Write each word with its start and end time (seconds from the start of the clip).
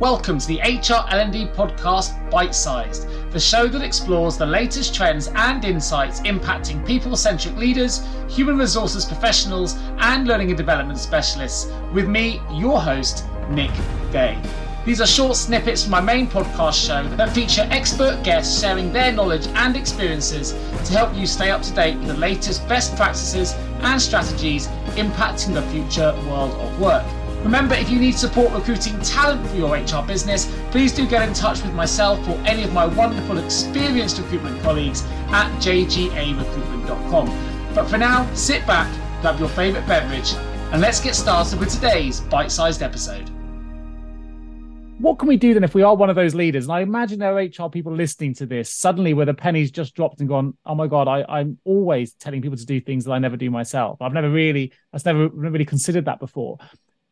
Welcome 0.00 0.38
to 0.38 0.46
the 0.46 0.60
HR 0.60 1.06
L&D 1.14 1.48
podcast 1.48 2.30
Bite 2.30 2.54
Sized, 2.54 3.06
the 3.32 3.38
show 3.38 3.66
that 3.66 3.82
explores 3.82 4.38
the 4.38 4.46
latest 4.46 4.94
trends 4.94 5.28
and 5.34 5.62
insights 5.62 6.20
impacting 6.22 6.86
people-centric 6.86 7.54
leaders, 7.58 8.00
human 8.26 8.56
resources 8.56 9.04
professionals, 9.04 9.76
and 9.98 10.26
learning 10.26 10.48
and 10.48 10.56
development 10.56 10.98
specialists. 10.98 11.70
With 11.92 12.08
me, 12.08 12.40
your 12.50 12.80
host, 12.80 13.26
Nick 13.50 13.72
Day. 14.10 14.40
These 14.86 15.02
are 15.02 15.06
short 15.06 15.36
snippets 15.36 15.82
from 15.82 15.90
my 15.90 16.00
main 16.00 16.26
podcast 16.28 16.86
show 16.86 17.06
that 17.16 17.34
feature 17.34 17.68
expert 17.70 18.22
guests 18.24 18.58
sharing 18.58 18.94
their 18.94 19.12
knowledge 19.12 19.48
and 19.48 19.76
experiences 19.76 20.52
to 20.52 20.94
help 20.94 21.14
you 21.14 21.26
stay 21.26 21.50
up 21.50 21.60
to 21.60 21.74
date 21.74 21.98
with 21.98 22.08
the 22.08 22.16
latest 22.16 22.66
best 22.66 22.96
practices 22.96 23.52
and 23.82 24.00
strategies 24.00 24.66
impacting 24.96 25.52
the 25.52 25.62
future 25.64 26.18
world 26.26 26.52
of 26.52 26.80
work. 26.80 27.04
Remember, 27.42 27.74
if 27.74 27.88
you 27.88 27.98
need 27.98 28.18
support 28.18 28.52
recruiting 28.52 29.00
talent 29.00 29.46
for 29.48 29.56
your 29.56 29.74
HR 29.74 30.06
business, 30.06 30.44
please 30.70 30.92
do 30.92 31.06
get 31.06 31.26
in 31.26 31.32
touch 31.32 31.62
with 31.62 31.72
myself 31.72 32.18
or 32.28 32.34
any 32.44 32.64
of 32.64 32.74
my 32.74 32.84
wonderful 32.84 33.38
experienced 33.38 34.18
recruitment 34.18 34.62
colleagues 34.62 35.02
at 35.28 35.50
jgarecruitment.com. 35.58 37.74
But 37.74 37.88
for 37.88 37.96
now, 37.96 38.30
sit 38.34 38.66
back, 38.66 38.94
grab 39.22 39.40
your 39.40 39.48
favourite 39.48 39.86
beverage, 39.86 40.34
and 40.72 40.82
let's 40.82 41.00
get 41.00 41.14
started 41.14 41.58
with 41.58 41.70
today's 41.70 42.20
bite 42.20 42.52
sized 42.52 42.82
episode. 42.82 43.30
What 44.98 45.18
can 45.18 45.26
we 45.26 45.38
do 45.38 45.54
then 45.54 45.64
if 45.64 45.74
we 45.74 45.82
are 45.82 45.96
one 45.96 46.10
of 46.10 46.16
those 46.16 46.34
leaders? 46.34 46.66
And 46.66 46.74
I 46.74 46.82
imagine 46.82 47.18
there 47.18 47.34
are 47.34 47.40
HR 47.40 47.70
people 47.70 47.94
listening 47.94 48.34
to 48.34 48.44
this 48.44 48.68
suddenly 48.68 49.14
where 49.14 49.24
the 49.24 49.32
pennies 49.32 49.70
just 49.70 49.94
dropped 49.94 50.20
and 50.20 50.28
gone, 50.28 50.58
oh 50.66 50.74
my 50.74 50.88
God, 50.88 51.08
I, 51.08 51.24
I'm 51.26 51.56
always 51.64 52.12
telling 52.12 52.42
people 52.42 52.58
to 52.58 52.66
do 52.66 52.82
things 52.82 53.06
that 53.06 53.12
I 53.12 53.18
never 53.18 53.38
do 53.38 53.50
myself. 53.50 54.02
I've 54.02 54.12
never 54.12 54.28
really, 54.28 54.74
I've 54.92 55.06
never 55.06 55.30
really 55.30 55.64
considered 55.64 56.04
that 56.04 56.20
before 56.20 56.58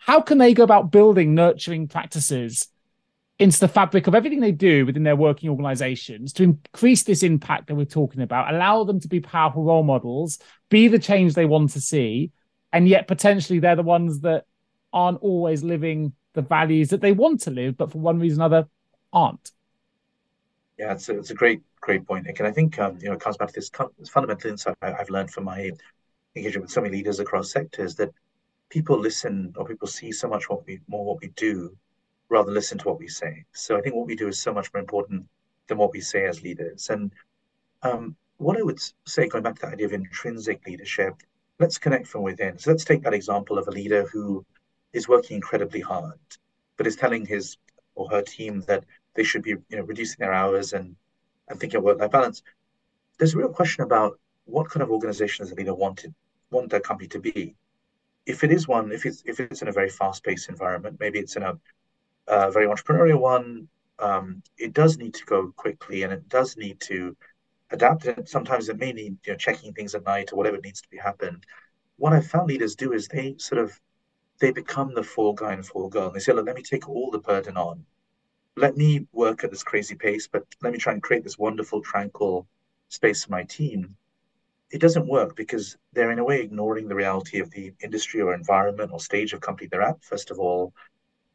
how 0.00 0.22
can 0.22 0.38
they 0.38 0.54
go 0.54 0.62
about 0.62 0.90
building 0.90 1.34
nurturing 1.34 1.86
practices 1.86 2.68
into 3.38 3.60
the 3.60 3.68
fabric 3.68 4.06
of 4.06 4.14
everything 4.14 4.40
they 4.40 4.52
do 4.52 4.84
within 4.86 5.02
their 5.02 5.16
working 5.16 5.48
organizations 5.50 6.32
to 6.32 6.42
increase 6.42 7.02
this 7.04 7.22
impact 7.22 7.66
that 7.66 7.74
we're 7.74 7.84
talking 7.84 8.22
about, 8.22 8.52
allow 8.52 8.82
them 8.84 8.98
to 9.00 9.08
be 9.08 9.20
powerful 9.20 9.62
role 9.62 9.82
models, 9.82 10.38
be 10.70 10.88
the 10.88 10.98
change 10.98 11.34
they 11.34 11.44
want 11.44 11.70
to 11.70 11.80
see, 11.80 12.32
and 12.72 12.88
yet 12.88 13.08
potentially 13.08 13.58
they're 13.58 13.76
the 13.76 13.82
ones 13.82 14.20
that 14.20 14.44
aren't 14.92 15.20
always 15.22 15.62
living 15.62 16.12
the 16.32 16.42
values 16.42 16.90
that 16.90 17.00
they 17.00 17.12
want 17.12 17.42
to 17.42 17.50
live, 17.50 17.76
but 17.76 17.92
for 17.92 17.98
one 17.98 18.18
reason 18.18 18.40
or 18.40 18.46
another 18.46 18.68
aren't. 19.12 19.50
Yeah, 20.78 20.92
it's 20.92 21.08
a, 21.10 21.18
it's 21.18 21.30
a 21.30 21.34
great, 21.34 21.60
great 21.80 22.06
point, 22.06 22.26
Nick. 22.26 22.38
And 22.38 22.48
I 22.48 22.52
think 22.52 22.78
um, 22.78 22.98
you 23.00 23.08
know 23.08 23.14
it 23.14 23.20
comes 23.20 23.36
back 23.36 23.48
to 23.48 23.54
this, 23.54 23.70
fundamental 24.08 24.50
insight 24.50 24.76
I've 24.80 25.10
learned 25.10 25.30
from 25.30 25.44
my 25.44 25.70
engagement 26.34 26.64
with 26.64 26.72
so 26.72 26.80
many 26.80 26.96
leaders 26.96 27.20
across 27.20 27.50
sectors 27.50 27.96
that 27.96 28.10
people 28.70 28.98
listen 28.98 29.52
or 29.56 29.66
people 29.66 29.88
see 29.88 30.12
so 30.12 30.28
much 30.28 30.48
what 30.48 30.64
we 30.66 30.80
more 30.88 31.04
what 31.04 31.20
we 31.20 31.28
do 31.36 31.76
rather 32.28 32.52
listen 32.52 32.78
to 32.78 32.88
what 32.88 32.98
we 32.98 33.08
say. 33.08 33.44
So 33.52 33.76
I 33.76 33.80
think 33.80 33.96
what 33.96 34.06
we 34.06 34.16
do 34.16 34.28
is 34.28 34.40
so 34.40 34.54
much 34.54 34.72
more 34.72 34.80
important 34.80 35.26
than 35.66 35.78
what 35.78 35.92
we 35.92 36.00
say 36.00 36.26
as 36.26 36.42
leaders. 36.42 36.88
And 36.88 37.12
um, 37.82 38.16
what 38.36 38.56
I 38.56 38.62
would 38.62 38.80
say, 39.04 39.26
going 39.26 39.42
back 39.42 39.56
to 39.56 39.62
the 39.62 39.72
idea 39.72 39.86
of 39.86 39.92
intrinsic 39.92 40.64
leadership, 40.66 41.14
let's 41.58 41.76
connect 41.76 42.06
from 42.06 42.22
within. 42.22 42.56
So 42.56 42.70
let's 42.70 42.84
take 42.84 43.02
that 43.02 43.14
example 43.14 43.58
of 43.58 43.66
a 43.66 43.72
leader 43.72 44.06
who 44.12 44.46
is 44.92 45.08
working 45.08 45.36
incredibly 45.36 45.80
hard, 45.80 46.18
but 46.76 46.86
is 46.86 46.96
telling 46.96 47.26
his 47.26 47.56
or 47.96 48.08
her 48.10 48.22
team 48.22 48.62
that 48.68 48.84
they 49.14 49.24
should 49.24 49.42
be, 49.42 49.50
you 49.50 49.76
know, 49.76 49.82
reducing 49.82 50.16
their 50.20 50.32
hours 50.32 50.72
and 50.72 50.94
and 51.48 51.58
thinking 51.58 51.78
of 51.78 51.84
work-life 51.84 52.12
balance. 52.12 52.42
There's 53.18 53.34
a 53.34 53.38
real 53.38 53.48
question 53.48 53.82
about 53.82 54.20
what 54.44 54.70
kind 54.70 54.84
of 54.84 54.90
organization 54.90 55.44
does 55.44 55.52
a 55.52 55.56
leader 55.56 55.74
want 55.74 55.98
to, 55.98 56.14
want 56.52 56.70
their 56.70 56.80
company 56.80 57.08
to 57.08 57.18
be 57.18 57.56
if 58.26 58.44
it 58.44 58.52
is 58.52 58.68
one, 58.68 58.92
if 58.92 59.06
it's 59.06 59.22
if 59.26 59.40
it's 59.40 59.62
in 59.62 59.68
a 59.68 59.72
very 59.72 59.88
fast-paced 59.88 60.48
environment, 60.48 60.98
maybe 61.00 61.18
it's 61.18 61.36
in 61.36 61.42
a, 61.42 61.58
very 62.50 62.66
entrepreneurial 62.66 63.18
one, 63.18 63.68
um, 63.98 64.42
it 64.56 64.72
does 64.72 64.98
need 64.98 65.14
to 65.14 65.24
go 65.24 65.52
quickly 65.56 66.04
and 66.04 66.12
it 66.12 66.28
does 66.28 66.56
need 66.56 66.80
to 66.80 67.16
adapt. 67.70 68.06
And 68.06 68.28
sometimes 68.28 68.68
it 68.68 68.78
may 68.78 68.92
need 68.92 69.18
you 69.24 69.32
know 69.32 69.36
checking 69.36 69.72
things 69.72 69.94
at 69.94 70.04
night 70.04 70.32
or 70.32 70.36
whatever 70.36 70.58
needs 70.58 70.80
to 70.82 70.88
be 70.90 70.98
happened. 70.98 71.44
What 71.96 72.12
I've 72.12 72.26
found 72.26 72.48
leaders 72.48 72.76
do 72.76 72.92
is 72.92 73.08
they 73.08 73.34
sort 73.38 73.62
of 73.62 73.78
they 74.40 74.52
become 74.52 74.94
the 74.94 75.02
fall 75.02 75.34
guy 75.34 75.52
and 75.52 75.66
fall 75.66 75.88
girl. 75.88 76.06
And 76.06 76.14
they 76.14 76.20
say, 76.20 76.32
look, 76.32 76.46
let 76.46 76.56
me 76.56 76.62
take 76.62 76.88
all 76.88 77.10
the 77.10 77.18
burden 77.18 77.56
on. 77.56 77.84
Let 78.56 78.76
me 78.76 79.06
work 79.12 79.44
at 79.44 79.50
this 79.50 79.62
crazy 79.62 79.94
pace, 79.94 80.26
but 80.26 80.44
let 80.62 80.72
me 80.72 80.78
try 80.78 80.92
and 80.92 81.02
create 81.02 81.24
this 81.24 81.38
wonderful, 81.38 81.82
tranquil 81.82 82.48
space 82.88 83.24
for 83.24 83.30
my 83.30 83.44
team 83.44 83.96
it 84.70 84.80
doesn't 84.80 85.06
work 85.06 85.34
because 85.34 85.76
they're 85.92 86.12
in 86.12 86.18
a 86.18 86.24
way 86.24 86.40
ignoring 86.42 86.88
the 86.88 86.94
reality 86.94 87.40
of 87.40 87.50
the 87.50 87.72
industry 87.82 88.20
or 88.20 88.34
environment 88.34 88.90
or 88.92 89.00
stage 89.00 89.32
of 89.32 89.40
company 89.40 89.68
they're 89.70 89.82
at. 89.82 90.02
First 90.02 90.30
of 90.30 90.38
all, 90.38 90.72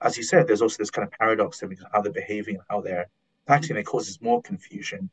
as 0.00 0.16
you 0.16 0.22
said, 0.22 0.46
there's 0.46 0.62
also 0.62 0.76
this 0.78 0.90
kind 0.90 1.06
of 1.06 1.12
paradox 1.12 1.62
of 1.62 1.72
how 1.92 2.00
they're 2.00 2.12
behaving 2.12 2.56
and 2.56 2.64
how 2.70 2.80
they're 2.80 3.08
acting. 3.46 3.76
It 3.76 3.84
causes 3.84 4.22
more 4.22 4.40
confusion 4.40 5.10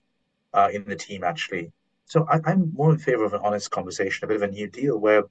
uh, 0.54 0.70
in 0.74 0.86
the 0.86 0.96
team 0.96 1.24
actually. 1.24 1.72
So 2.06 2.26
I, 2.30 2.40
am 2.52 2.72
more 2.74 2.92
in 2.92 3.00
favor 3.00 3.26
of 3.26 3.34
an 3.34 3.42
honest 3.44 3.72
conversation, 3.72 4.24
a 4.24 4.28
bit 4.28 4.38
of 4.38 4.44
a 4.44 4.48
new 4.48 4.68
deal 4.68 4.98
where 4.98 5.24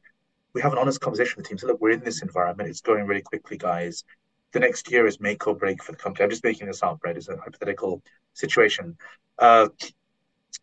we 0.52 0.60
have 0.60 0.72
an 0.72 0.78
honest 0.78 1.00
conversation 1.00 1.34
with 1.36 1.46
the 1.46 1.50
team. 1.50 1.58
So 1.58 1.68
look, 1.68 1.80
we're 1.80 1.90
in 1.90 2.00
this 2.00 2.22
environment. 2.22 2.68
It's 2.68 2.80
going 2.80 3.06
really 3.06 3.22
quickly, 3.22 3.56
guys. 3.56 4.04
The 4.52 4.60
next 4.60 4.90
year 4.90 5.06
is 5.06 5.20
make 5.20 5.46
or 5.46 5.54
break 5.54 5.82
for 5.82 5.92
the 5.92 5.98
company. 5.98 6.24
I'm 6.24 6.30
just 6.30 6.44
making 6.44 6.66
this 6.66 6.82
up, 6.82 7.00
right? 7.04 7.16
It's 7.16 7.28
a 7.28 7.36
hypothetical 7.36 8.02
situation. 8.34 8.96
Uh, 9.38 9.68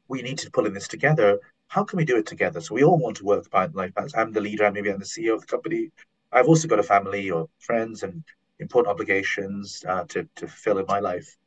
we 0.08 0.22
need 0.22 0.38
to 0.40 0.52
pull 0.52 0.66
in 0.66 0.74
this 0.74 0.88
together 0.88 1.40
how 1.72 1.86
can 1.86 1.96
we 1.96 2.04
do 2.04 2.18
it 2.18 2.26
together? 2.26 2.60
So 2.60 2.76
we 2.76 2.84
all 2.84 2.98
want 2.98 3.16
to 3.16 3.24
work 3.24 3.50
by 3.50 3.68
life 3.68 3.94
balance. 3.94 4.14
I'm 4.14 4.34
the 4.34 4.42
leader, 4.42 4.70
maybe 4.70 4.92
I'm 4.92 5.00
the 5.00 5.06
CEO 5.06 5.36
of 5.36 5.40
the 5.40 5.48
company. 5.48 5.90
I've 6.30 6.50
also 6.50 6.68
got 6.68 6.80
a 6.80 6.84
family 6.84 7.32
or 7.32 7.48
friends 7.60 8.04
and 8.04 8.26
important 8.60 8.92
obligations 8.92 9.82
uh, 9.88 10.04
to, 10.10 10.28
to 10.36 10.48
fulfill 10.48 10.80
in 10.80 10.86
my 10.90 11.00
life. 11.00 11.38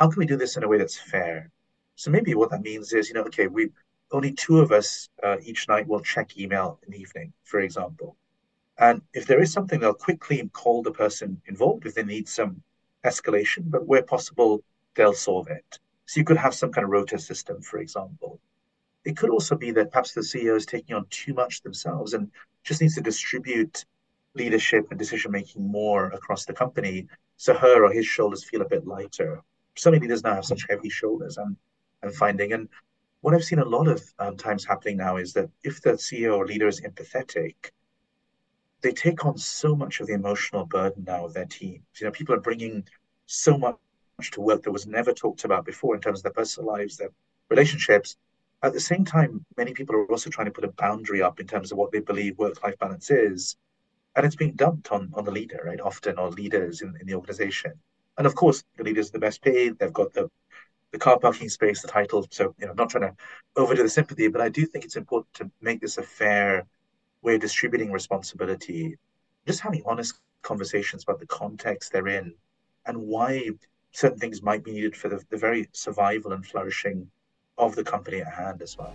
How 0.00 0.08
can 0.08 0.18
we 0.18 0.26
do 0.26 0.36
this 0.36 0.56
in 0.56 0.64
a 0.64 0.68
way 0.68 0.78
that's 0.78 0.98
fair? 0.98 1.52
So 1.94 2.10
maybe 2.10 2.34
what 2.34 2.50
that 2.50 2.62
means 2.62 2.92
is, 2.92 3.08
you 3.08 3.14
know, 3.14 3.22
okay, 3.26 3.46
we 3.46 3.70
only 4.10 4.32
two 4.32 4.58
of 4.58 4.72
us 4.72 5.10
uh, 5.22 5.36
each 5.44 5.68
night 5.68 5.86
will 5.86 6.00
check 6.00 6.36
email 6.36 6.80
in 6.84 6.90
the 6.90 7.00
evening, 7.00 7.32
for 7.44 7.60
example. 7.60 8.16
And 8.78 9.00
if 9.14 9.28
there 9.28 9.40
is 9.40 9.52
something, 9.52 9.78
they'll 9.78 9.94
quickly 9.94 10.50
call 10.52 10.82
the 10.82 10.90
person 10.90 11.40
involved 11.46 11.86
if 11.86 11.94
they 11.94 12.02
need 12.02 12.28
some 12.28 12.64
escalation, 13.04 13.70
but 13.70 13.86
where 13.86 14.02
possible, 14.02 14.64
they'll 14.96 15.12
solve 15.12 15.46
it. 15.46 15.78
So 16.06 16.18
you 16.18 16.24
could 16.24 16.36
have 16.36 16.54
some 16.54 16.72
kind 16.72 16.84
of 16.84 16.90
rota 16.90 17.20
system, 17.20 17.62
for 17.62 17.78
example. 17.78 18.40
It 19.08 19.16
could 19.16 19.30
also 19.30 19.56
be 19.56 19.70
that 19.70 19.90
perhaps 19.90 20.12
the 20.12 20.20
CEO 20.20 20.54
is 20.54 20.66
taking 20.66 20.94
on 20.94 21.06
too 21.08 21.32
much 21.32 21.62
themselves 21.62 22.12
and 22.12 22.30
just 22.62 22.82
needs 22.82 22.94
to 22.96 23.00
distribute 23.00 23.86
leadership 24.34 24.84
and 24.90 24.98
decision 24.98 25.32
making 25.32 25.66
more 25.66 26.08
across 26.08 26.44
the 26.44 26.52
company 26.52 27.06
so 27.38 27.54
her 27.54 27.86
or 27.86 27.90
his 27.90 28.04
shoulders 28.04 28.44
feel 28.44 28.60
a 28.60 28.68
bit 28.68 28.86
lighter. 28.86 29.40
So 29.76 29.90
leaders 29.90 30.22
now 30.22 30.34
have 30.34 30.44
such 30.44 30.66
heavy 30.68 30.90
shoulders, 30.90 31.38
I'm, 31.38 31.56
I'm 32.02 32.12
finding. 32.12 32.52
And 32.52 32.68
what 33.22 33.32
I've 33.32 33.44
seen 33.44 33.60
a 33.60 33.64
lot 33.64 33.88
of 33.88 34.02
um, 34.18 34.36
times 34.36 34.66
happening 34.66 34.98
now 34.98 35.16
is 35.16 35.32
that 35.32 35.48
if 35.64 35.80
the 35.80 35.92
CEO 35.92 36.36
or 36.36 36.46
leader 36.46 36.68
is 36.68 36.82
empathetic, 36.82 37.54
they 38.82 38.92
take 38.92 39.24
on 39.24 39.38
so 39.38 39.74
much 39.74 40.00
of 40.00 40.06
the 40.06 40.12
emotional 40.12 40.66
burden 40.66 41.04
now 41.06 41.24
of 41.24 41.32
their 41.32 41.46
teams. 41.46 41.82
You 41.98 42.08
know, 42.08 42.12
people 42.12 42.34
are 42.34 42.40
bringing 42.40 42.84
so 43.24 43.56
much 43.56 43.78
to 44.32 44.42
work 44.42 44.64
that 44.64 44.70
was 44.70 44.86
never 44.86 45.14
talked 45.14 45.44
about 45.44 45.64
before 45.64 45.94
in 45.94 46.02
terms 46.02 46.18
of 46.18 46.24
their 46.24 46.32
personal 46.32 46.68
lives, 46.68 46.98
their 46.98 47.08
relationships, 47.48 48.18
at 48.62 48.72
the 48.72 48.80
same 48.80 49.04
time, 49.04 49.44
many 49.56 49.72
people 49.72 49.94
are 49.96 50.10
also 50.10 50.30
trying 50.30 50.46
to 50.46 50.52
put 50.52 50.64
a 50.64 50.72
boundary 50.72 51.22
up 51.22 51.40
in 51.40 51.46
terms 51.46 51.70
of 51.70 51.78
what 51.78 51.92
they 51.92 52.00
believe 52.00 52.38
work-life 52.38 52.78
balance 52.78 53.10
is. 53.10 53.56
And 54.16 54.26
it's 54.26 54.36
being 54.36 54.54
dumped 54.54 54.90
on, 54.90 55.10
on 55.14 55.24
the 55.24 55.30
leader, 55.30 55.62
right? 55.64 55.80
Often 55.80 56.18
or 56.18 56.30
leaders 56.30 56.80
in, 56.80 56.96
in 57.00 57.06
the 57.06 57.14
organization. 57.14 57.72
And 58.16 58.26
of 58.26 58.34
course, 58.34 58.64
the 58.76 58.82
leaders 58.82 59.10
are 59.10 59.12
the 59.12 59.20
best 59.20 59.42
paid. 59.42 59.78
They've 59.78 59.92
got 59.92 60.12
the 60.12 60.28
the 60.90 60.98
car 60.98 61.18
parking 61.18 61.48
space, 61.48 61.82
the 61.82 61.88
title. 61.88 62.26
So, 62.30 62.54
you 62.58 62.64
know, 62.64 62.70
I'm 62.70 62.76
not 62.76 62.90
trying 62.90 63.10
to 63.10 63.16
overdo 63.56 63.82
the 63.82 63.88
sympathy, 63.88 64.28
but 64.28 64.40
I 64.40 64.48
do 64.48 64.64
think 64.64 64.84
it's 64.84 64.96
important 64.96 65.34
to 65.34 65.50
make 65.60 65.80
this 65.80 65.98
a 65.98 66.02
fair 66.02 66.66
way 67.22 67.34
of 67.34 67.40
distributing 67.40 67.92
responsibility, 67.92 68.96
just 69.46 69.60
having 69.60 69.82
honest 69.84 70.18
conversations 70.42 71.02
about 71.02 71.20
the 71.20 71.26
context 71.26 71.92
they're 71.92 72.08
in 72.08 72.34
and 72.86 72.96
why 72.96 73.50
certain 73.92 74.18
things 74.18 74.42
might 74.42 74.64
be 74.64 74.72
needed 74.72 74.96
for 74.96 75.08
the, 75.08 75.22
the 75.30 75.36
very 75.36 75.68
survival 75.72 76.32
and 76.32 76.46
flourishing 76.46 77.10
of 77.58 77.74
the 77.74 77.84
company 77.84 78.20
at 78.20 78.28
hand 78.28 78.62
as 78.62 78.78
well. 78.78 78.94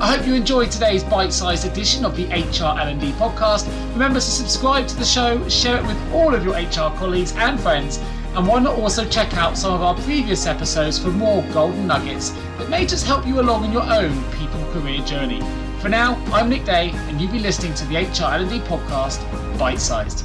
I 0.00 0.16
hope 0.16 0.26
you 0.26 0.34
enjoyed 0.34 0.70
today's 0.70 1.04
bite-sized 1.04 1.66
edition 1.66 2.06
of 2.06 2.16
the 2.16 2.24
HR 2.24 2.78
L&D 2.80 3.12
podcast. 3.12 3.66
Remember 3.92 4.18
to 4.18 4.24
subscribe 4.24 4.88
to 4.88 4.96
the 4.96 5.04
show, 5.04 5.46
share 5.50 5.76
it 5.76 5.86
with 5.86 6.12
all 6.14 6.34
of 6.34 6.42
your 6.42 6.54
HR 6.54 6.90
colleagues 6.96 7.34
and 7.36 7.60
friends, 7.60 7.98
and 8.34 8.46
why 8.46 8.60
not 8.60 8.78
also 8.78 9.06
check 9.06 9.34
out 9.34 9.58
some 9.58 9.74
of 9.74 9.82
our 9.82 9.94
previous 9.96 10.46
episodes 10.46 10.98
for 10.98 11.10
more 11.10 11.42
golden 11.52 11.86
nuggets 11.86 12.30
that 12.56 12.70
may 12.70 12.86
just 12.86 13.04
help 13.06 13.26
you 13.26 13.40
along 13.40 13.64
in 13.64 13.72
your 13.72 13.82
own 13.82 14.24
people 14.32 14.64
career 14.72 15.04
journey. 15.04 15.42
For 15.80 15.90
now, 15.90 16.14
I'm 16.32 16.48
Nick 16.48 16.64
Day, 16.64 16.90
and 16.92 17.20
you've 17.20 17.32
been 17.32 17.42
listening 17.42 17.74
to 17.74 17.84
the 17.86 17.96
HR 17.96 18.32
L&D 18.34 18.60
podcast, 18.60 19.20
Bite 19.58 19.80
Sized. 19.80 20.24